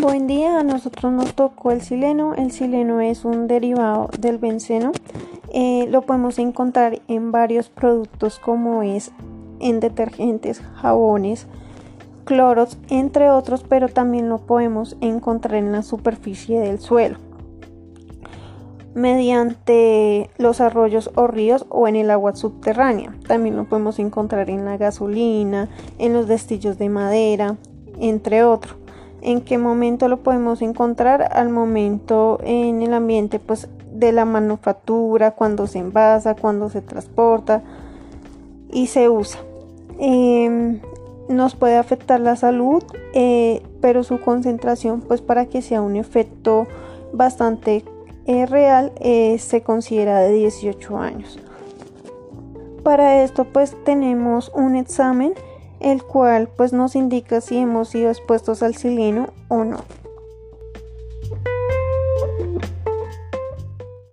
Buen 0.00 0.26
día, 0.26 0.58
a 0.58 0.62
nosotros 0.62 1.12
nos 1.12 1.34
tocó 1.34 1.72
el 1.72 1.82
sileno. 1.82 2.34
El 2.34 2.52
sileno 2.52 3.02
es 3.02 3.26
un 3.26 3.46
derivado 3.46 4.08
del 4.18 4.38
benceno. 4.38 4.92
Eh, 5.52 5.88
lo 5.90 6.00
podemos 6.00 6.38
encontrar 6.38 7.02
en 7.06 7.32
varios 7.32 7.68
productos 7.68 8.38
como 8.38 8.82
es 8.82 9.12
en 9.58 9.78
detergentes, 9.78 10.62
jabones, 10.76 11.48
cloros, 12.24 12.78
entre 12.88 13.28
otros, 13.28 13.62
pero 13.68 13.90
también 13.90 14.30
lo 14.30 14.38
podemos 14.38 14.96
encontrar 15.02 15.56
en 15.56 15.70
la 15.70 15.82
superficie 15.82 16.60
del 16.60 16.78
suelo 16.78 17.18
mediante 18.94 20.30
los 20.38 20.60
arroyos 20.60 21.10
o 21.14 21.26
ríos 21.26 21.66
o 21.68 21.86
en 21.86 21.96
el 21.96 22.10
agua 22.10 22.34
subterránea. 22.34 23.14
También 23.28 23.54
lo 23.54 23.66
podemos 23.66 23.98
encontrar 23.98 24.48
en 24.48 24.64
la 24.64 24.78
gasolina, 24.78 25.68
en 25.98 26.14
los 26.14 26.26
destillos 26.26 26.78
de 26.78 26.88
madera, 26.88 27.56
entre 28.00 28.44
otros. 28.44 28.80
¿En 29.22 29.42
qué 29.42 29.58
momento 29.58 30.08
lo 30.08 30.18
podemos 30.18 30.62
encontrar? 30.62 31.28
Al 31.32 31.50
momento 31.50 32.38
en 32.42 32.82
el 32.82 32.94
ambiente 32.94 33.38
pues, 33.38 33.68
de 33.92 34.12
la 34.12 34.24
manufactura, 34.24 35.32
cuando 35.32 35.66
se 35.66 35.78
envasa, 35.78 36.34
cuando 36.34 36.70
se 36.70 36.80
transporta 36.80 37.62
y 38.72 38.86
se 38.86 39.08
usa. 39.08 39.40
Em, 39.98 40.80
nos 41.28 41.54
puede 41.54 41.76
afectar 41.76 42.18
la 42.20 42.36
salud, 42.36 42.82
eh, 43.12 43.62
pero 43.80 44.02
su 44.02 44.20
concentración, 44.20 45.00
pues 45.00 45.20
para 45.20 45.46
que 45.46 45.62
sea 45.62 45.82
un 45.82 45.96
efecto 45.96 46.66
bastante 47.12 47.84
eh, 48.26 48.46
real, 48.46 48.92
eh, 49.00 49.38
se 49.38 49.62
considera 49.62 50.20
de 50.20 50.32
18 50.32 50.96
años. 50.96 51.38
Para 52.82 53.22
esto, 53.22 53.44
pues 53.44 53.76
tenemos 53.84 54.50
un 54.54 54.74
examen 54.74 55.34
el 55.80 56.02
cual 56.04 56.48
pues 56.56 56.72
nos 56.72 56.94
indica 56.94 57.40
si 57.40 57.56
hemos 57.56 57.88
sido 57.88 58.10
expuestos 58.10 58.62
al 58.62 58.76
sileno 58.76 59.32
o 59.48 59.64
no. 59.64 59.78